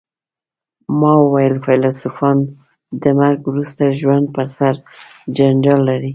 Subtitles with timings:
[0.99, 2.37] ما وویل فیلسوفان
[3.01, 4.73] د مرګ وروسته ژوند په سر
[5.37, 6.09] جنجال لري